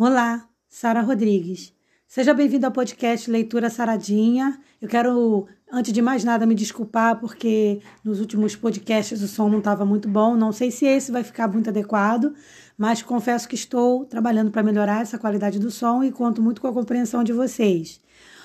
Olá, 0.00 0.48
Sara 0.68 1.00
Rodrigues. 1.00 1.74
Seja 2.06 2.32
bem-vindo 2.32 2.64
ao 2.64 2.70
podcast 2.70 3.28
Leitura 3.28 3.68
Saradinha. 3.68 4.56
Eu 4.80 4.88
quero, 4.88 5.48
antes 5.72 5.92
de 5.92 6.00
mais 6.00 6.22
nada, 6.22 6.46
me 6.46 6.54
desculpar 6.54 7.18
porque 7.18 7.80
nos 8.04 8.20
últimos 8.20 8.54
podcasts 8.54 9.20
o 9.20 9.26
som 9.26 9.48
não 9.48 9.58
estava 9.58 9.84
muito 9.84 10.08
bom. 10.08 10.36
Não 10.36 10.52
sei 10.52 10.70
se 10.70 10.86
esse 10.86 11.10
vai 11.10 11.24
ficar 11.24 11.48
muito 11.48 11.70
adequado, 11.70 12.32
mas 12.78 13.02
confesso 13.02 13.48
que 13.48 13.56
estou 13.56 14.04
trabalhando 14.04 14.52
para 14.52 14.62
melhorar 14.62 15.02
essa 15.02 15.18
qualidade 15.18 15.58
do 15.58 15.68
som 15.68 16.04
e 16.04 16.12
conto 16.12 16.40
muito 16.40 16.60
com 16.60 16.68
a 16.68 16.72
compreensão 16.72 17.24
de 17.24 17.32
vocês. 17.32 18.00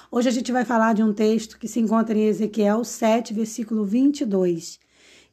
Hoje 0.09 0.29
a 0.29 0.31
gente 0.31 0.51
vai 0.51 0.65
falar 0.65 0.93
de 0.93 1.03
um 1.03 1.13
texto 1.13 1.59
que 1.59 1.67
se 1.67 1.79
encontra 1.79 2.17
em 2.17 2.25
Ezequiel 2.25 2.83
7, 2.83 3.31
versículo 3.31 3.85
22. 3.85 4.79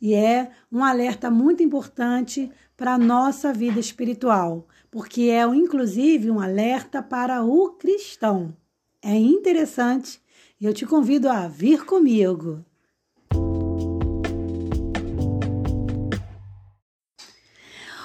E 0.02 0.12
é 0.12 0.50
um 0.70 0.84
alerta 0.84 1.30
muito 1.30 1.62
importante 1.62 2.50
para 2.76 2.94
a 2.94 2.98
nossa 2.98 3.52
vida 3.52 3.78
espiritual, 3.80 4.66
porque 4.90 5.22
é 5.22 5.42
inclusive 5.44 6.30
um 6.30 6.40
alerta 6.40 7.02
para 7.02 7.44
o 7.44 7.70
cristão. 7.70 8.54
É 9.02 9.14
interessante 9.14 10.20
e 10.60 10.66
eu 10.66 10.74
te 10.74 10.84
convido 10.84 11.28
a 11.28 11.46
vir 11.46 11.84
comigo. 11.84 12.64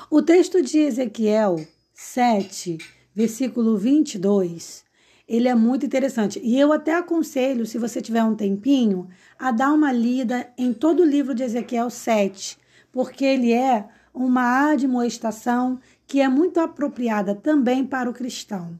O 0.09 0.21
texto 0.21 0.61
de 0.61 0.79
Ezequiel 0.79 1.67
7, 1.93 2.77
versículo 3.13 3.77
22, 3.77 4.85
ele 5.27 5.47
é 5.49 5.55
muito 5.55 5.85
interessante. 5.85 6.39
E 6.41 6.57
eu 6.57 6.71
até 6.71 6.93
aconselho, 6.93 7.65
se 7.65 7.77
você 7.77 8.01
tiver 8.01 8.23
um 8.23 8.35
tempinho, 8.35 9.09
a 9.37 9.51
dar 9.51 9.73
uma 9.73 9.91
lida 9.91 10.49
em 10.57 10.71
todo 10.71 11.01
o 11.01 11.05
livro 11.05 11.33
de 11.33 11.43
Ezequiel 11.43 11.89
7, 11.89 12.57
porque 12.91 13.25
ele 13.25 13.51
é 13.51 13.89
uma 14.13 14.71
admoestação 14.71 15.79
que 16.07 16.21
é 16.21 16.29
muito 16.29 16.59
apropriada 16.59 17.33
também 17.33 17.85
para 17.85 18.09
o 18.09 18.13
cristão, 18.13 18.79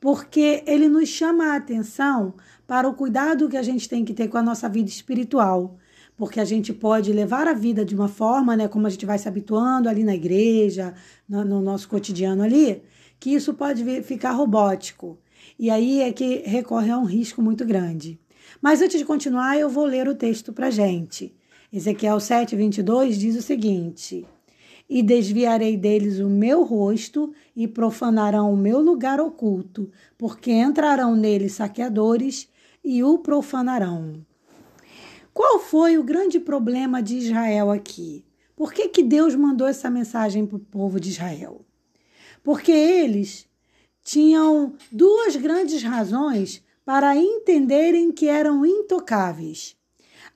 porque 0.00 0.62
ele 0.66 0.88
nos 0.88 1.08
chama 1.08 1.52
a 1.52 1.56
atenção 1.56 2.34
para 2.66 2.88
o 2.88 2.94
cuidado 2.94 3.48
que 3.48 3.56
a 3.56 3.62
gente 3.62 3.88
tem 3.88 4.04
que 4.04 4.14
ter 4.14 4.28
com 4.28 4.38
a 4.38 4.42
nossa 4.42 4.68
vida 4.68 4.88
espiritual, 4.88 5.76
porque 6.16 6.40
a 6.40 6.44
gente 6.44 6.72
pode 6.72 7.12
levar 7.12 7.46
a 7.48 7.52
vida 7.52 7.84
de 7.84 7.94
uma 7.94 8.08
forma, 8.08 8.56
né, 8.56 8.68
como 8.68 8.86
a 8.86 8.90
gente 8.90 9.06
vai 9.06 9.18
se 9.18 9.28
habituando 9.28 9.88
ali 9.88 10.04
na 10.04 10.14
igreja, 10.14 10.94
no, 11.28 11.44
no 11.44 11.60
nosso 11.60 11.88
cotidiano 11.88 12.42
ali, 12.42 12.82
que 13.18 13.30
isso 13.30 13.54
pode 13.54 14.02
ficar 14.02 14.32
robótico. 14.32 15.18
E 15.58 15.70
aí 15.70 16.00
é 16.00 16.12
que 16.12 16.42
recorre 16.46 16.90
a 16.90 16.98
um 16.98 17.04
risco 17.04 17.40
muito 17.42 17.64
grande. 17.64 18.18
Mas 18.60 18.80
antes 18.80 18.98
de 18.98 19.04
continuar, 19.04 19.58
eu 19.58 19.68
vou 19.68 19.84
ler 19.84 20.08
o 20.08 20.14
texto 20.14 20.52
para 20.52 20.70
gente. 20.70 21.34
Ezequiel 21.72 22.20
7, 22.20 22.54
22 22.54 23.18
diz 23.18 23.36
o 23.36 23.42
seguinte: 23.42 24.26
E 24.94 25.02
desviarei 25.02 25.74
deles 25.74 26.18
o 26.18 26.28
meu 26.28 26.64
rosto, 26.64 27.32
e 27.56 27.66
profanarão 27.66 28.52
o 28.52 28.56
meu 28.58 28.78
lugar 28.78 29.22
oculto, 29.22 29.90
porque 30.18 30.52
entrarão 30.52 31.16
nele 31.16 31.48
saqueadores 31.48 32.46
e 32.84 33.02
o 33.02 33.16
profanarão. 33.16 34.22
Qual 35.32 35.58
foi 35.58 35.96
o 35.96 36.02
grande 36.02 36.38
problema 36.38 37.02
de 37.02 37.16
Israel 37.16 37.70
aqui? 37.70 38.22
Por 38.54 38.70
que, 38.70 38.86
que 38.88 39.02
Deus 39.02 39.34
mandou 39.34 39.66
essa 39.66 39.88
mensagem 39.88 40.44
para 40.44 40.56
o 40.56 40.60
povo 40.60 41.00
de 41.00 41.08
Israel? 41.08 41.64
Porque 42.42 42.70
eles 42.70 43.48
tinham 44.04 44.74
duas 44.92 45.36
grandes 45.36 45.82
razões 45.82 46.62
para 46.84 47.16
entenderem 47.16 48.12
que 48.12 48.28
eram 48.28 48.66
intocáveis. 48.66 49.74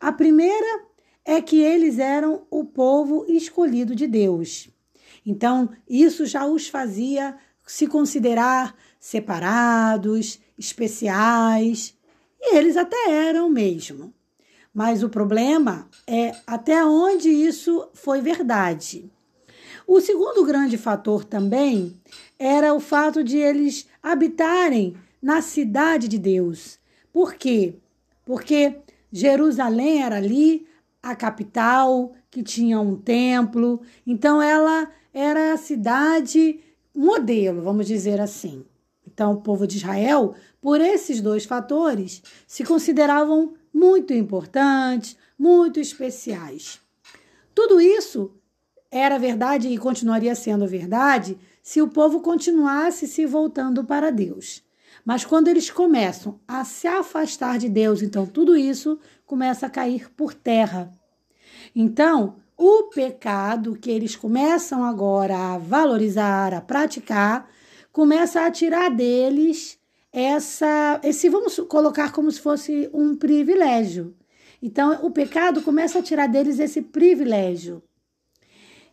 A 0.01 0.11
primeira 0.11 0.87
é 1.27 1.43
que 1.43 1.61
eles 1.61 1.99
eram 1.99 2.47
o 2.49 2.65
povo 2.65 3.27
escolhido 3.29 3.97
de 3.97 4.07
Deus. 4.07 4.71
Então, 5.27 5.69
isso 5.89 6.25
já 6.25 6.47
os 6.47 6.69
fazia 6.69 7.37
se 7.67 7.89
considerar 7.89 8.77
separados, 9.01 10.39
especiais, 10.57 11.97
e 12.41 12.55
eles 12.55 12.77
até 12.77 13.11
eram 13.11 13.51
mesmo. 13.51 14.15
Mas 14.73 15.03
o 15.03 15.09
problema 15.09 15.89
é 16.07 16.33
até 16.47 16.85
onde 16.85 17.29
isso 17.29 17.89
foi 17.93 18.21
verdade. 18.21 19.11
O 19.85 20.01
segundo 20.01 20.45
grande 20.45 20.79
fator 20.79 21.25
também 21.25 22.01
era 22.39 22.73
o 22.73 22.79
fato 22.79 23.25
de 23.25 23.37
eles 23.37 23.89
habitarem 24.01 24.97
na 25.21 25.43
cidade 25.43 26.07
de 26.07 26.19
Deus. 26.19 26.79
Por 27.13 27.35
quê? 27.35 27.75
Porque 28.25 28.77
Jerusalém 29.11 30.03
era 30.03 30.17
ali 30.17 30.67
a 31.11 31.17
capital, 31.17 32.13
que 32.31 32.43
tinha 32.43 32.81
um 32.81 32.97
templo, 32.97 33.81
então 34.07 34.41
ela 34.43 34.91
era 35.13 35.53
a 35.53 35.57
cidade 35.57 36.61
modelo, 36.95 37.63
vamos 37.63 37.87
dizer 37.87 38.21
assim. 38.21 38.65
Então, 39.07 39.33
o 39.33 39.41
povo 39.41 39.67
de 39.67 39.77
Israel, 39.77 40.35
por 40.61 40.81
esses 40.81 41.21
dois 41.21 41.45
fatores, 41.45 42.23
se 42.47 42.65
consideravam 42.65 43.55
muito 43.73 44.13
importantes, 44.13 45.17
muito 45.39 45.79
especiais. 45.81 46.81
Tudo 47.55 47.81
isso 47.81 48.33
era 48.91 49.19
verdade 49.19 49.69
e 49.69 49.79
continuaria 49.79 50.35
sendo 50.35 50.67
verdade 50.67 51.39
se 51.63 51.81
o 51.81 51.89
povo 51.89 52.21
continuasse 52.21 53.07
se 53.07 53.25
voltando 53.27 53.85
para 53.85 54.11
Deus. 54.11 54.63
Mas 55.07 55.25
quando 55.25 55.47
eles 55.47 55.71
começam 55.71 56.41
a 56.49 56.65
se 56.65 56.89
afastar 56.89 57.59
de 57.59 57.69
Deus, 57.69 58.03
então 58.03 58.27
tudo 58.27 58.57
isso 58.57 58.99
começa 59.25 59.67
a 59.67 59.71
cair 59.71 60.11
por 60.11 60.35
terra. 60.35 60.91
Então, 61.77 62.39
o 62.59 62.85
pecado 62.85 63.77
que 63.77 63.89
eles 63.89 64.17
começam 64.17 64.83
agora 64.83 65.55
a 65.55 65.59
valorizar, 65.59 66.53
a 66.53 66.61
praticar, 66.61 67.49
começa 67.93 68.45
a 68.45 68.51
tirar 68.51 68.91
deles 68.91 69.79
essa 70.13 71.01
esse 71.05 71.29
vamos 71.29 71.57
colocar 71.69 72.11
como 72.11 72.29
se 72.33 72.41
fosse 72.41 72.91
um 72.93 73.15
privilégio. 73.15 74.13
Então, 74.61 75.07
o 75.07 75.11
pecado 75.13 75.63
começa 75.63 76.01
a 76.01 76.03
tirar 76.03 76.27
deles 76.27 76.59
esse 76.59 76.83
privilégio 76.83 77.81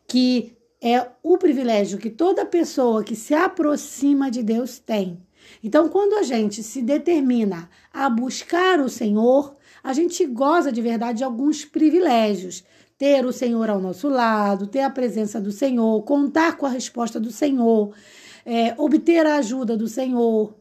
que 0.07 0.56
é 0.80 1.07
o 1.24 1.38
privilégio 1.40 1.97
que 1.97 2.09
toda 2.09 2.45
pessoa 2.45 3.03
que 3.03 3.16
se 3.16 3.34
aproxima 3.34 4.30
de 4.30 4.44
Deus 4.44 4.78
tem. 4.78 5.25
Então, 5.64 5.90
quando 5.90 6.14
a 6.14 6.24
gente 6.24 6.64
se 6.64 6.81
determina 6.81 7.70
a 7.92 8.09
buscar 8.09 8.80
o 8.80 8.90
Senhor, 8.90 9.56
a 9.84 9.94
gente 9.94 10.26
goza 10.26 10.72
de 10.72 10.81
verdade 10.81 11.20
de 11.20 11.24
alguns 11.24 11.66
privilégios. 11.66 12.64
Ter 12.98 13.26
o 13.26 13.34
Senhor 13.34 13.70
ao 13.70 13.81
nosso 13.81 14.08
lado, 14.08 14.68
ter 14.68 14.81
a 14.81 14.90
presença 14.90 15.42
do 15.42 15.52
Senhor, 15.52 16.02
contar 16.04 16.58
com 16.58 16.66
a 16.66 16.70
resposta 16.70 17.20
do 17.20 17.31
Senhor, 17.31 17.94
é, 18.46 18.74
obter 18.78 19.26
a 19.26 19.38
ajuda 19.38 19.76
do 19.76 19.88
Senhor. 19.88 20.54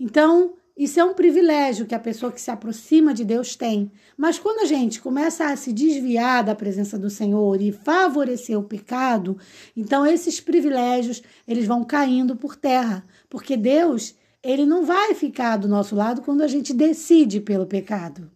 Então, 0.00 0.54
isso 0.78 1.00
é 1.00 1.04
um 1.04 1.12
privilégio 1.12 1.86
que 1.86 1.94
a 1.94 1.98
pessoa 1.98 2.30
que 2.30 2.40
se 2.40 2.52
aproxima 2.52 3.12
de 3.12 3.24
Deus 3.24 3.56
tem. 3.56 3.90
Mas 4.16 4.38
quando 4.38 4.60
a 4.60 4.64
gente 4.64 5.00
começa 5.00 5.46
a 5.46 5.56
se 5.56 5.72
desviar 5.72 6.44
da 6.44 6.54
presença 6.54 6.96
do 6.96 7.10
Senhor 7.10 7.60
e 7.60 7.72
favorecer 7.72 8.56
o 8.56 8.62
pecado, 8.62 9.36
então 9.76 10.06
esses 10.06 10.40
privilégios, 10.40 11.20
eles 11.48 11.66
vão 11.66 11.82
caindo 11.82 12.36
por 12.36 12.54
terra, 12.54 13.04
porque 13.28 13.56
Deus, 13.56 14.14
ele 14.40 14.64
não 14.64 14.84
vai 14.84 15.14
ficar 15.14 15.56
do 15.56 15.66
nosso 15.66 15.96
lado 15.96 16.22
quando 16.22 16.42
a 16.42 16.46
gente 16.46 16.72
decide 16.72 17.40
pelo 17.40 17.66
pecado. 17.66 18.30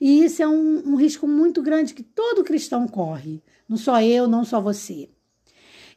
E 0.00 0.22
isso 0.22 0.40
é 0.40 0.46
um, 0.46 0.92
um 0.92 0.94
risco 0.94 1.26
muito 1.26 1.60
grande 1.62 1.94
que 1.94 2.02
todo 2.04 2.44
cristão 2.44 2.86
corre, 2.86 3.42
não 3.68 3.76
só 3.76 4.00
eu, 4.00 4.28
não 4.28 4.44
só 4.44 4.60
você. 4.60 5.08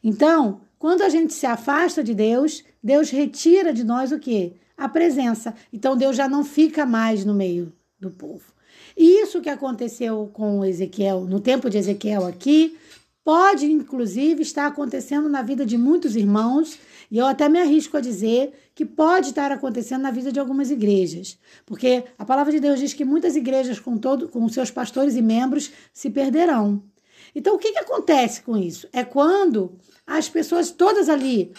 Então, 0.02 0.62
quando 0.80 1.02
a 1.02 1.08
gente 1.08 1.32
se 1.32 1.46
afasta 1.46 2.02
de 2.02 2.12
Deus, 2.12 2.64
Deus 2.82 3.08
retira 3.10 3.72
de 3.72 3.84
nós 3.84 4.10
o 4.10 4.18
quê? 4.18 4.54
A 4.80 4.88
presença. 4.88 5.54
Então 5.70 5.94
Deus 5.94 6.16
já 6.16 6.26
não 6.26 6.42
fica 6.42 6.86
mais 6.86 7.22
no 7.22 7.34
meio 7.34 7.70
do 8.00 8.10
povo. 8.10 8.52
E 8.96 9.20
isso 9.20 9.42
que 9.42 9.50
aconteceu 9.50 10.30
com 10.32 10.64
Ezequiel, 10.64 11.26
no 11.26 11.38
tempo 11.38 11.68
de 11.68 11.76
Ezequiel 11.76 12.26
aqui, 12.26 12.78
pode 13.22 13.66
inclusive 13.70 14.40
estar 14.40 14.66
acontecendo 14.66 15.28
na 15.28 15.42
vida 15.42 15.66
de 15.66 15.76
muitos 15.76 16.16
irmãos, 16.16 16.78
e 17.10 17.18
eu 17.18 17.26
até 17.26 17.46
me 17.46 17.60
arrisco 17.60 17.98
a 17.98 18.00
dizer 18.00 18.52
que 18.74 18.86
pode 18.86 19.28
estar 19.28 19.52
acontecendo 19.52 20.00
na 20.00 20.10
vida 20.10 20.32
de 20.32 20.40
algumas 20.40 20.70
igrejas, 20.70 21.38
porque 21.66 22.04
a 22.18 22.24
palavra 22.24 22.50
de 22.50 22.58
Deus 22.58 22.80
diz 22.80 22.94
que 22.94 23.04
muitas 23.04 23.36
igrejas 23.36 23.78
com 23.78 23.98
todo 23.98 24.28
com 24.28 24.48
seus 24.48 24.70
pastores 24.70 25.14
e 25.14 25.20
membros 25.20 25.70
se 25.92 26.08
perderão. 26.08 26.82
Então 27.34 27.54
o 27.54 27.58
que, 27.58 27.72
que 27.72 27.78
acontece 27.78 28.40
com 28.40 28.56
isso? 28.56 28.88
É 28.92 29.04
quando 29.04 29.76
as 30.06 30.28
pessoas 30.28 30.70
todas 30.70 31.10
ali 31.10 31.52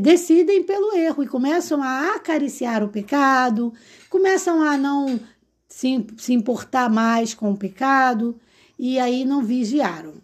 decidem 0.00 0.62
pelo 0.62 0.94
erro 0.94 1.22
e 1.22 1.28
começam 1.28 1.82
a 1.82 2.14
acariciar 2.14 2.82
o 2.82 2.88
pecado, 2.88 3.72
começam 4.08 4.62
a 4.62 4.76
não 4.76 5.20
se, 5.68 6.06
se 6.16 6.32
importar 6.32 6.90
mais 6.90 7.34
com 7.34 7.50
o 7.50 7.56
pecado 7.56 8.38
e 8.78 8.98
aí 8.98 9.24
não 9.24 9.42
vigiaram. 9.42 10.14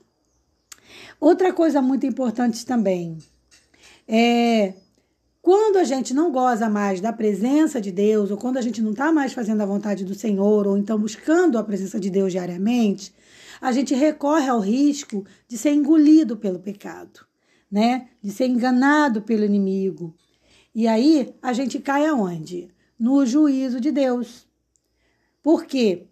Outra 1.20 1.52
coisa 1.52 1.82
muito 1.82 2.06
importante 2.06 2.64
também 2.64 3.18
é 4.06 4.74
quando 5.42 5.76
a 5.76 5.84
gente 5.84 6.12
não 6.12 6.30
goza 6.30 6.68
mais 6.68 7.00
da 7.00 7.12
presença 7.12 7.80
de 7.80 7.90
Deus, 7.90 8.30
ou 8.30 8.36
quando 8.36 8.58
a 8.58 8.62
gente 8.62 8.82
não 8.82 8.90
está 8.90 9.10
mais 9.10 9.32
fazendo 9.32 9.62
a 9.62 9.66
vontade 9.66 10.04
do 10.04 10.14
Senhor, 10.14 10.66
ou 10.66 10.76
então 10.76 10.98
buscando 10.98 11.56
a 11.56 11.64
presença 11.64 11.98
de 11.98 12.10
Deus 12.10 12.32
diariamente, 12.32 13.14
a 13.60 13.72
gente 13.72 13.94
recorre 13.94 14.48
ao 14.48 14.60
risco 14.60 15.24
de 15.48 15.56
ser 15.56 15.72
engolido 15.72 16.36
pelo 16.36 16.58
pecado 16.58 17.27
né? 17.70 18.08
De 18.22 18.30
ser 18.30 18.46
enganado 18.46 19.22
pelo 19.22 19.44
inimigo. 19.44 20.14
E 20.74 20.86
aí 20.86 21.34
a 21.42 21.52
gente 21.52 21.78
cai 21.78 22.06
aonde? 22.06 22.68
No 22.98 23.24
juízo 23.24 23.80
de 23.80 23.90
Deus. 23.90 24.46
Por 25.42 25.64
quê? 25.64 26.06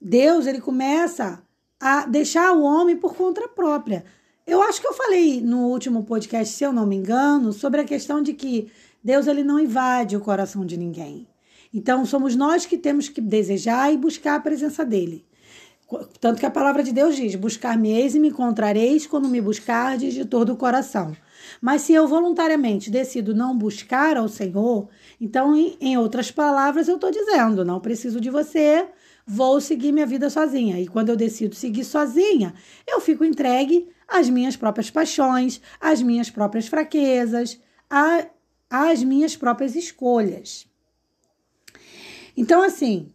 Deus 0.00 0.46
ele 0.46 0.60
começa 0.60 1.42
a 1.80 2.06
deixar 2.06 2.52
o 2.52 2.62
homem 2.62 2.96
por 2.96 3.14
conta 3.14 3.48
própria. 3.48 4.04
Eu 4.46 4.62
acho 4.62 4.80
que 4.80 4.86
eu 4.86 4.94
falei 4.94 5.40
no 5.40 5.68
último 5.68 6.04
podcast, 6.04 6.54
se 6.54 6.64
eu 6.64 6.72
não 6.72 6.86
me 6.86 6.96
engano, 6.96 7.52
sobre 7.52 7.80
a 7.80 7.84
questão 7.84 8.22
de 8.22 8.32
que 8.32 8.70
Deus 9.02 9.26
ele 9.26 9.44
não 9.44 9.60
invade 9.60 10.16
o 10.16 10.20
coração 10.20 10.64
de 10.64 10.76
ninguém. 10.76 11.26
Então 11.72 12.06
somos 12.06 12.34
nós 12.34 12.64
que 12.64 12.78
temos 12.78 13.08
que 13.08 13.20
desejar 13.20 13.92
e 13.92 13.96
buscar 13.96 14.36
a 14.36 14.40
presença 14.40 14.84
dele. 14.84 15.24
Tanto 16.20 16.38
que 16.38 16.46
a 16.46 16.50
palavra 16.50 16.82
de 16.82 16.92
Deus 16.92 17.16
diz: 17.16 17.34
Buscar-me-eis 17.34 18.14
e 18.14 18.20
me 18.20 18.28
encontrareis 18.28 19.06
quando 19.06 19.28
me 19.28 19.40
buscardes 19.40 20.12
de 20.12 20.24
todo 20.24 20.52
o 20.52 20.56
coração. 20.56 21.16
Mas 21.62 21.82
se 21.82 21.94
eu 21.94 22.06
voluntariamente 22.06 22.90
decido 22.90 23.34
não 23.34 23.56
buscar 23.56 24.16
ao 24.16 24.28
Senhor, 24.28 24.88
então, 25.20 25.54
em 25.56 25.96
outras 25.96 26.30
palavras, 26.30 26.88
eu 26.88 26.96
estou 26.96 27.10
dizendo: 27.10 27.64
não 27.64 27.80
preciso 27.80 28.20
de 28.20 28.28
você, 28.28 28.86
vou 29.26 29.60
seguir 29.60 29.92
minha 29.92 30.06
vida 30.06 30.28
sozinha. 30.28 30.78
E 30.78 30.86
quando 30.86 31.08
eu 31.08 31.16
decido 31.16 31.54
seguir 31.54 31.84
sozinha, 31.84 32.54
eu 32.86 33.00
fico 33.00 33.24
entregue 33.24 33.88
às 34.06 34.28
minhas 34.28 34.56
próprias 34.56 34.90
paixões, 34.90 35.60
às 35.80 36.02
minhas 36.02 36.28
próprias 36.28 36.66
fraquezas, 36.66 37.58
às 38.68 39.02
minhas 39.02 39.36
próprias 39.36 39.74
escolhas. 39.74 40.66
Então, 42.36 42.62
assim, 42.62 43.10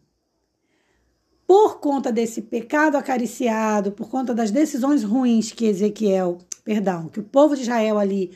por 1.54 1.80
conta 1.80 2.12
desse 2.12 2.42
pecado 2.42 2.98
acariciado, 2.98 3.92
por 3.92 4.10
conta 4.10 4.34
das 4.34 4.50
decisões 4.50 5.04
ruins 5.04 5.52
que 5.52 5.68
Ezequiel, 5.68 6.40
perdão, 6.64 7.08
que 7.08 7.20
o 7.20 7.24
povo 7.24 7.56
de 7.56 7.62
Israel 7.62 8.00
ali 8.00 8.36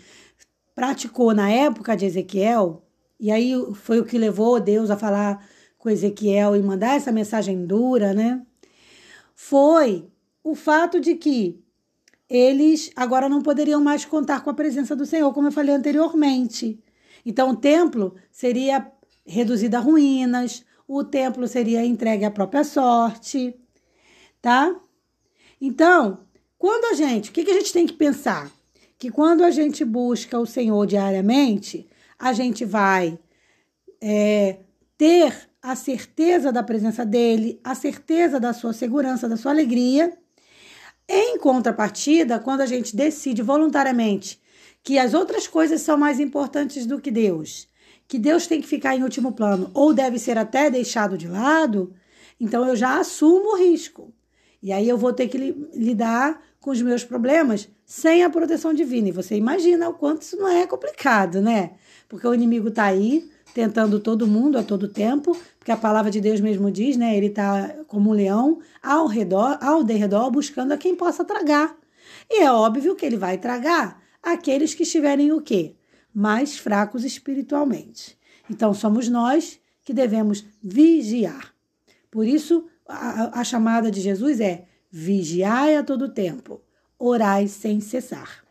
praticou 0.75 1.33
na 1.33 1.49
época 1.49 1.97
de 1.97 2.05
Ezequiel, 2.05 2.85
e 3.19 3.31
aí 3.31 3.53
foi 3.73 3.99
o 3.99 4.05
que 4.05 4.19
levou 4.19 4.59
Deus 4.59 4.91
a 4.91 4.95
falar 4.95 5.43
com 5.79 5.89
Ezequiel 5.89 6.55
e 6.55 6.61
mandar 6.61 6.95
essa 6.95 7.11
mensagem 7.11 7.65
dura, 7.65 8.13
né? 8.13 8.39
Foi 9.33 10.07
o 10.43 10.53
fato 10.53 10.99
de 10.99 11.15
que 11.15 11.59
eles 12.29 12.91
agora 12.95 13.27
não 13.27 13.41
poderiam 13.41 13.81
mais 13.81 14.05
contar 14.05 14.43
com 14.43 14.51
a 14.51 14.53
presença 14.53 14.95
do 14.95 15.07
Senhor, 15.07 15.33
como 15.33 15.47
eu 15.47 15.51
falei 15.51 15.73
anteriormente. 15.73 16.79
Então 17.25 17.49
o 17.49 17.55
templo 17.55 18.13
seria 18.31 18.91
reduzido 19.25 19.75
a 19.75 19.79
ruínas, 19.79 20.63
o 20.87 21.03
templo 21.03 21.47
seria 21.47 21.85
entregue 21.85 22.23
à 22.23 22.31
própria 22.31 22.63
sorte, 22.63 23.53
tá? 24.41 24.73
Então, 25.59 26.25
quando 26.57 26.85
a 26.85 26.93
gente, 26.93 27.29
o 27.29 27.33
que, 27.33 27.43
que 27.43 27.51
a 27.51 27.55
gente 27.55 27.73
tem 27.73 27.85
que 27.85 27.93
pensar? 27.93 28.51
Que 28.97 29.11
quando 29.11 29.43
a 29.43 29.51
gente 29.51 29.83
busca 29.83 30.39
o 30.39 30.45
Senhor 30.45 30.85
diariamente, 30.87 31.87
a 32.17 32.33
gente 32.33 32.63
vai 32.63 33.19
é, 34.01 34.59
ter 34.97 35.47
a 35.61 35.75
certeza 35.75 36.51
da 36.51 36.63
presença 36.63 37.05
dele, 37.05 37.59
a 37.63 37.75
certeza 37.75 38.39
da 38.39 38.53
sua 38.53 38.73
segurança, 38.73 39.27
da 39.27 39.37
sua 39.37 39.51
alegria. 39.51 40.17
Em 41.07 41.37
contrapartida, 41.37 42.39
quando 42.39 42.61
a 42.61 42.65
gente 42.65 42.95
decide 42.95 43.41
voluntariamente 43.41 44.41
que 44.83 44.97
as 44.97 45.13
outras 45.13 45.47
coisas 45.47 45.81
são 45.81 45.97
mais 45.97 46.19
importantes 46.19 46.85
do 46.85 47.01
que 47.01 47.11
Deus, 47.11 47.67
que 48.07 48.17
Deus 48.17 48.47
tem 48.47 48.61
que 48.61 48.67
ficar 48.67 48.95
em 48.95 49.03
último 49.03 49.31
plano 49.33 49.69
ou 49.73 49.93
deve 49.93 50.17
ser 50.17 50.37
até 50.37 50.69
deixado 50.69 51.17
de 51.17 51.27
lado, 51.27 51.93
então 52.39 52.67
eu 52.67 52.75
já 52.75 52.99
assumo 52.99 53.53
o 53.53 53.57
risco. 53.57 54.13
E 54.61 54.71
aí 54.71 54.87
eu 54.87 54.97
vou 54.97 55.13
ter 55.13 55.27
que 55.27 55.37
lidar 55.73 56.41
com 56.59 56.71
os 56.71 56.81
meus 56.81 57.03
problemas 57.03 57.69
sem 57.85 58.23
a 58.23 58.29
proteção 58.29 58.73
divina. 58.73 59.09
E 59.09 59.11
você 59.13 59.35
imagina 59.35 59.87
o 59.87 59.93
quanto 59.93 60.23
isso 60.23 60.35
não 60.35 60.47
é 60.47 60.65
complicado, 60.65 61.41
né? 61.41 61.71
Porque 62.09 62.27
o 62.27 62.33
inimigo 62.33 62.67
está 62.67 62.85
aí 62.85 63.29
tentando 63.53 63.99
todo 63.99 64.27
mundo 64.27 64.57
a 64.57 64.63
todo 64.63 64.87
tempo, 64.87 65.37
porque 65.57 65.71
a 65.71 65.77
palavra 65.77 66.11
de 66.11 66.19
Deus 66.19 66.41
mesmo 66.41 66.69
diz, 66.69 66.97
né? 66.97 67.15
Ele 67.15 67.27
está 67.27 67.75
como 67.87 68.09
um 68.09 68.13
leão 68.13 68.59
ao 68.83 69.07
redor, 69.07 69.57
ao 69.61 69.83
derredor, 69.83 70.29
buscando 70.29 70.73
a 70.73 70.77
quem 70.77 70.95
possa 70.95 71.23
tragar. 71.23 71.75
E 72.29 72.43
é 72.43 72.51
óbvio 72.51 72.95
que 72.95 73.05
ele 73.05 73.17
vai 73.17 73.37
tragar 73.37 74.01
aqueles 74.21 74.73
que 74.73 74.83
estiverem 74.83 75.31
o 75.31 75.41
quê? 75.41 75.76
Mais 76.17 76.57
fracos 76.57 77.05
espiritualmente. 77.05 78.17
Então, 78.49 78.73
somos 78.73 79.07
nós 79.07 79.59
que 79.83 79.93
devemos 79.93 80.43
vigiar. 80.63 81.53
Por 82.09 82.25
isso, 82.25 82.65
a, 82.87 83.39
a 83.39 83.43
chamada 83.43 83.91
de 83.91 84.01
Jesus 84.01 84.39
é: 84.39 84.65
vigiai 84.89 85.75
a 85.75 85.83
todo 85.83 86.09
tempo, 86.09 86.59
orai 86.97 87.47
sem 87.47 87.79
cessar. 87.79 88.43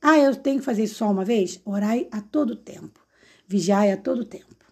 Ah, 0.00 0.18
eu 0.18 0.34
tenho 0.34 0.60
que 0.60 0.64
fazer 0.64 0.84
isso 0.84 0.94
só 0.94 1.10
uma 1.10 1.22
vez? 1.22 1.60
Orai 1.66 2.08
a 2.10 2.22
todo 2.22 2.56
tempo, 2.56 2.98
vigiai 3.46 3.92
a 3.92 3.96
todo 3.98 4.24
tempo. 4.24 4.64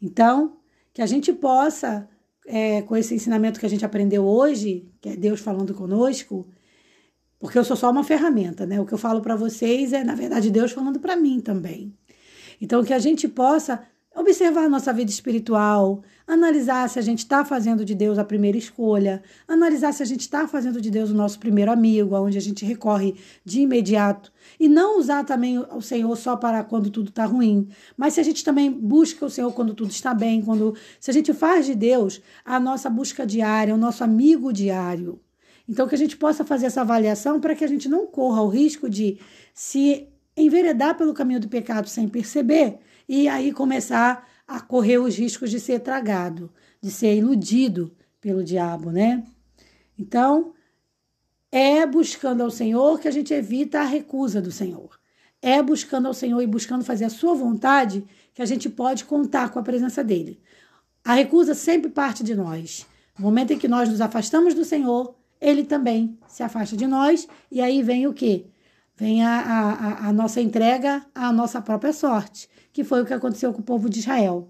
Então, 0.00 0.56
que 0.92 1.00
a 1.00 1.06
gente 1.06 1.32
possa, 1.32 2.08
é, 2.44 2.82
com 2.82 2.96
esse 2.96 3.14
ensinamento 3.14 3.60
que 3.60 3.66
a 3.66 3.70
gente 3.70 3.84
aprendeu 3.84 4.24
hoje, 4.24 4.90
que 5.00 5.10
é 5.10 5.16
Deus 5.16 5.38
falando 5.38 5.72
conosco, 5.74 6.44
porque 7.42 7.58
eu 7.58 7.64
sou 7.64 7.76
só 7.76 7.90
uma 7.90 8.04
ferramenta, 8.04 8.64
né? 8.64 8.80
O 8.80 8.86
que 8.86 8.94
eu 8.94 8.98
falo 8.98 9.20
para 9.20 9.34
vocês 9.34 9.92
é, 9.92 10.04
na 10.04 10.14
verdade, 10.14 10.48
Deus 10.48 10.70
falando 10.70 11.00
para 11.00 11.16
mim 11.16 11.40
também. 11.40 11.92
Então, 12.60 12.84
que 12.84 12.94
a 12.94 13.00
gente 13.00 13.26
possa 13.26 13.82
observar 14.14 14.66
a 14.66 14.68
nossa 14.68 14.92
vida 14.92 15.10
espiritual, 15.10 16.04
analisar 16.24 16.88
se 16.88 17.00
a 17.00 17.02
gente 17.02 17.18
está 17.18 17.44
fazendo 17.44 17.84
de 17.84 17.96
Deus 17.96 18.16
a 18.16 18.22
primeira 18.24 18.56
escolha, 18.56 19.24
analisar 19.48 19.92
se 19.92 20.04
a 20.04 20.06
gente 20.06 20.20
está 20.20 20.46
fazendo 20.46 20.80
de 20.80 20.88
Deus 20.88 21.10
o 21.10 21.14
nosso 21.14 21.40
primeiro 21.40 21.72
amigo, 21.72 22.14
aonde 22.14 22.38
a 22.38 22.40
gente 22.40 22.64
recorre 22.64 23.16
de 23.44 23.62
imediato, 23.62 24.32
e 24.60 24.68
não 24.68 25.00
usar 25.00 25.24
também 25.24 25.58
o 25.58 25.80
Senhor 25.80 26.14
só 26.16 26.36
para 26.36 26.62
quando 26.62 26.90
tudo 26.90 27.08
está 27.08 27.24
ruim, 27.24 27.66
mas 27.96 28.14
se 28.14 28.20
a 28.20 28.22
gente 28.22 28.44
também 28.44 28.70
busca 28.70 29.26
o 29.26 29.30
Senhor 29.30 29.50
quando 29.52 29.74
tudo 29.74 29.90
está 29.90 30.14
bem, 30.14 30.42
quando 30.42 30.76
se 31.00 31.10
a 31.10 31.14
gente 31.14 31.34
faz 31.34 31.66
de 31.66 31.74
Deus 31.74 32.22
a 32.44 32.60
nossa 32.60 32.88
busca 32.88 33.26
diária, 33.26 33.74
o 33.74 33.78
nosso 33.78 34.04
amigo 34.04 34.52
diário. 34.52 35.18
Então, 35.68 35.86
que 35.88 35.94
a 35.94 35.98
gente 35.98 36.16
possa 36.16 36.44
fazer 36.44 36.66
essa 36.66 36.80
avaliação 36.80 37.40
para 37.40 37.54
que 37.54 37.64
a 37.64 37.68
gente 37.68 37.88
não 37.88 38.06
corra 38.06 38.42
o 38.42 38.48
risco 38.48 38.88
de 38.88 39.18
se 39.54 40.08
enveredar 40.36 40.96
pelo 40.96 41.14
caminho 41.14 41.40
do 41.40 41.48
pecado 41.48 41.88
sem 41.88 42.08
perceber 42.08 42.78
e 43.08 43.28
aí 43.28 43.52
começar 43.52 44.26
a 44.46 44.60
correr 44.60 44.98
os 44.98 45.16
riscos 45.16 45.50
de 45.50 45.60
ser 45.60 45.80
tragado, 45.80 46.50
de 46.80 46.90
ser 46.90 47.16
iludido 47.16 47.94
pelo 48.20 48.42
diabo, 48.42 48.90
né? 48.90 49.24
Então, 49.98 50.52
é 51.50 51.86
buscando 51.86 52.42
ao 52.42 52.50
Senhor 52.50 52.98
que 52.98 53.06
a 53.06 53.10
gente 53.10 53.32
evita 53.32 53.80
a 53.80 53.84
recusa 53.84 54.40
do 54.40 54.50
Senhor. 54.50 54.98
É 55.40 55.62
buscando 55.62 56.06
ao 56.06 56.14
Senhor 56.14 56.40
e 56.40 56.46
buscando 56.46 56.84
fazer 56.84 57.04
a 57.04 57.10
sua 57.10 57.34
vontade 57.34 58.04
que 58.32 58.40
a 58.40 58.46
gente 58.46 58.70
pode 58.70 59.04
contar 59.04 59.50
com 59.50 59.58
a 59.58 59.62
presença 59.62 60.02
dele. 60.02 60.40
A 61.04 61.14
recusa 61.14 61.54
sempre 61.54 61.90
parte 61.90 62.22
de 62.22 62.34
nós. 62.34 62.86
No 63.18 63.24
momento 63.24 63.52
em 63.52 63.58
que 63.58 63.68
nós 63.68 63.88
nos 63.88 64.00
afastamos 64.00 64.54
do 64.54 64.64
Senhor, 64.64 65.14
ele 65.42 65.64
também 65.64 66.16
se 66.28 66.42
afasta 66.44 66.76
de 66.76 66.86
nós, 66.86 67.26
e 67.50 67.60
aí 67.60 67.82
vem 67.82 68.06
o 68.06 68.14
quê? 68.14 68.46
Vem 68.96 69.24
a, 69.24 69.40
a, 69.40 70.08
a 70.08 70.12
nossa 70.12 70.40
entrega 70.40 71.04
à 71.12 71.32
nossa 71.32 71.60
própria 71.60 71.92
sorte, 71.92 72.48
que 72.72 72.84
foi 72.84 73.02
o 73.02 73.04
que 73.04 73.12
aconteceu 73.12 73.52
com 73.52 73.60
o 73.60 73.64
povo 73.64 73.90
de 73.90 73.98
Israel. 73.98 74.48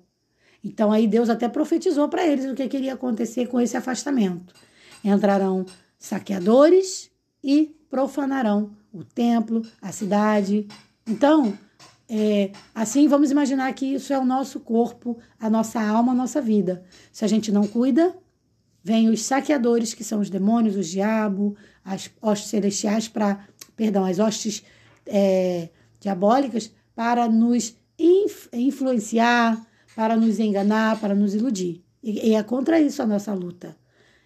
Então 0.63 0.93
aí 0.93 1.09
Deus 1.09 1.31
até 1.31 1.49
profetizou 1.49 2.09
para 2.09 2.27
eles 2.27 2.45
o 2.45 2.55
que 2.55 2.69
queria 2.69 2.93
acontecer 2.93 3.47
com 3.47 3.59
esse 3.59 3.75
afastamento. 3.75 4.55
Entrarão 5.03 5.65
saqueadores 5.99 7.11
e 7.43 7.75
profanarão 7.89 8.73
o 8.93 9.03
templo, 9.03 9.63
a 9.81 9.91
cidade. 9.91 10.69
Então, 11.07 11.57
é, 12.09 12.53
assim 12.75 13.09
vamos 13.09 13.31
imaginar 13.31 13.73
que 13.73 13.87
isso 13.87 14.13
é 14.13 14.19
o 14.19 14.25
nosso 14.25 14.61
corpo, 14.61 15.19
a 15.41 15.49
nossa 15.49 15.81
alma, 15.81 16.13
a 16.13 16.15
nossa 16.15 16.43
vida. 16.43 16.85
Se 17.11 17.25
a 17.25 17.29
gente 17.29 17.51
não 17.51 17.67
cuida, 17.67 18.15
Vêm 18.85 19.09
os 19.09 19.23
saqueadores, 19.23 19.95
que 19.95 20.03
são 20.03 20.21
os 20.21 20.29
demônios, 20.29 20.77
o 20.77 20.83
diabo, 20.83 21.57
as 21.85 22.11
hostes 22.21 22.51
celestiais, 22.51 23.09
para, 23.09 23.47
perdão, 23.77 24.05
as 24.05 24.19
hostes 24.19 24.63
é, 25.07 25.69
diabólicas, 26.01 26.73
para 26.95 27.29
nos 27.29 27.77
influenciar, 27.99 29.65
para 29.95 30.17
nos 30.17 30.39
enganar, 30.39 31.01
para 31.01 31.15
nos 31.15 31.35
iludir. 31.35 31.83
E, 32.03 32.31
e 32.31 32.35
é 32.35 32.43
contra 32.43 32.81
isso 32.81 33.03
a 33.03 33.07
nossa 33.07 33.33
luta. 33.33 33.77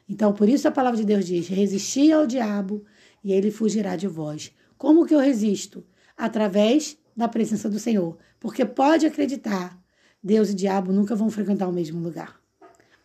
Então, 0.08 0.32
por 0.32 0.48
isso 0.48 0.66
a 0.68 0.70
palavra 0.70 0.98
de 0.98 1.04
Deus 1.04 1.26
diz: 1.26 1.48
resisti 1.48 2.10
ao 2.12 2.26
diabo 2.26 2.84
e 3.22 3.32
ele 3.32 3.50
fugirá 3.50 3.96
de 3.96 4.06
vós. 4.06 4.52
Como 4.78 5.04
que 5.04 5.14
eu 5.14 5.18
resisto? 5.18 5.84
Através 6.16 6.96
da 7.16 7.28
presença 7.28 7.68
do 7.68 7.78
Senhor. 7.78 8.16
Porque 8.38 8.64
pode 8.64 9.06
acreditar, 9.06 9.78
Deus 10.22 10.50
e 10.50 10.54
diabo 10.54 10.92
nunca 10.92 11.14
vão 11.14 11.30
frequentar 11.30 11.68
o 11.68 11.72
mesmo 11.72 12.00
lugar. 12.00 12.40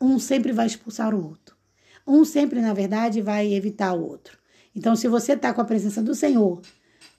Um 0.02 0.18
sempre 0.18 0.52
vai 0.52 0.66
expulsar 0.66 1.14
o 1.14 1.24
outro. 1.24 1.56
Um 2.08 2.26
sempre, 2.26 2.60
na 2.60 2.74
verdade, 2.74 3.22
vai 3.22 3.54
evitar 3.54 3.94
o 3.94 4.04
outro. 4.04 4.38
Então, 4.76 4.96
se 4.96 5.08
você 5.08 5.34
está 5.34 5.54
com 5.54 5.62
a 5.62 5.66
presença 5.66 6.02
do 6.02 6.16
Senhor, 6.16 6.60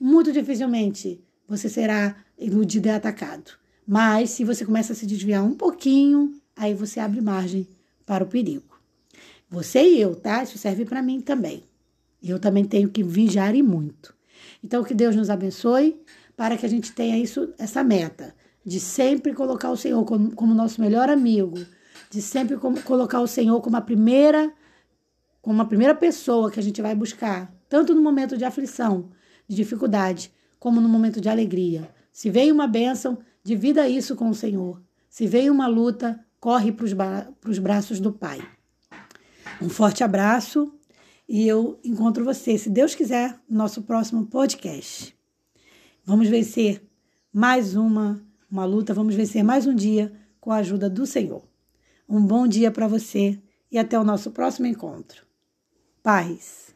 muito 0.01 0.33
dificilmente 0.33 1.23
você 1.47 1.69
será 1.69 2.17
iludido 2.37 2.89
e 2.89 2.91
atacado. 2.91 3.53
Mas, 3.87 4.31
se 4.31 4.45
você 4.45 4.65
começa 4.65 4.93
a 4.93 4.97
se 4.97 5.07
desviar 5.07 5.45
um 5.45 5.55
pouquinho, 5.55 6.35
aí 6.57 6.75
você 6.75 6.99
abre 6.99 7.21
margem 7.21 7.69
para 8.05 8.25
o 8.25 8.27
perigo. 8.27 8.81
Você 9.49 9.83
e 9.83 10.01
eu, 10.01 10.17
tá? 10.17 10.43
Isso 10.43 10.59
serve 10.59 10.85
para 10.85 11.03
mim 11.03 11.21
também. 11.21 11.63
Eu 12.23 12.39
também 12.39 12.65
tenho 12.65 12.89
que 12.89 13.03
vigiar 13.03 13.55
e 13.55 13.63
muito. 13.63 14.15
Então, 14.65 14.83
que 14.83 14.95
Deus 14.95 15.15
nos 15.15 15.31
abençoe 15.31 16.01
para 16.37 16.57
que 16.57 16.67
a 16.67 16.69
gente 16.69 16.93
tenha 16.93 17.19
isso, 17.19 17.53
essa 17.59 17.85
meta 17.85 18.35
de 18.65 18.81
sempre 18.81 19.35
colocar 19.35 19.71
o 19.71 19.77
Senhor 19.77 20.05
como, 20.05 20.35
como 20.35 20.55
nosso 20.55 20.81
melhor 20.81 21.09
amigo, 21.09 21.59
de 22.11 22.21
sempre 22.23 22.57
colocar 22.57 23.21
o 23.21 23.27
Senhor 23.27 23.61
como 23.61 23.77
a 23.77 23.81
primeira 23.81 24.53
como 25.41 25.61
a 25.61 25.65
primeira 25.65 25.95
pessoa 25.95 26.53
que 26.53 26.61
a 26.61 26.63
gente 26.63 26.81
vai 26.81 26.95
buscar, 26.95 27.53
tanto 27.69 27.93
no 27.95 28.01
momento 28.01 28.39
de 28.39 28.45
aflição, 28.45 29.11
de 29.49 29.57
dificuldade, 29.57 30.33
como 30.59 30.81
no 30.81 30.89
momento 30.89 31.21
de 31.21 31.29
alegria. 31.29 31.91
Se 32.13 32.31
veio 32.31 32.55
uma 32.55 32.69
bênção, 32.69 33.19
divida 33.43 33.89
isso 33.89 34.15
com 34.15 34.31
o 34.31 34.35
Senhor. 34.35 34.81
Se 35.11 35.27
veio 35.27 35.53
uma 35.53 35.67
luta, 35.67 36.25
corre 36.39 36.71
para 36.71 37.51
os 37.51 37.59
braços 37.59 37.99
do 37.99 38.13
Pai. 38.13 38.41
Um 39.61 39.69
forte 39.69 40.05
abraço 40.05 40.73
e 41.29 41.47
eu 41.47 41.79
encontro 41.85 42.25
você, 42.25 42.57
se 42.57 42.71
Deus 42.71 42.95
quiser, 42.95 43.39
no 43.49 43.59
nosso 43.59 43.83
próximo 43.83 44.27
podcast. 44.27 45.17
Vamos 46.05 46.29
vencer 46.29 46.83
mais 47.33 47.75
uma, 47.75 48.21
uma 48.51 48.65
luta, 48.65 48.95
vamos 48.95 49.15
vencer 49.15 49.43
mais 49.43 49.67
um 49.67 49.75
dia 49.75 50.13
com 50.41 50.53
a 50.53 50.57
ajuda 50.57 50.89
do 50.89 51.07
Senhor. 51.07 51.52
Um 52.15 52.27
bom 52.27 52.47
dia 52.47 52.71
para 52.71 52.87
você 52.87 53.41
e 53.71 53.79
até 53.79 53.99
o 53.99 54.05
nosso 54.05 54.33
próximo 54.33 54.67
encontro. 54.67 55.25
Paz. 56.03 56.72